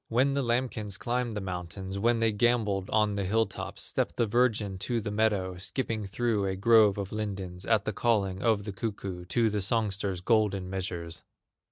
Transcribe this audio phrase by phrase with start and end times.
[0.07, 4.25] When the lambkins climbed the mountains, When they gamboled on the hill tops, Stepped the
[4.25, 8.73] virgin to the meadow, Skipping through a grove of lindens, At the calling of the
[8.73, 11.21] cuckoo, To the songster's golden measures.